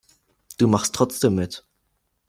[0.57, 1.63] Du machst trotzdem mit.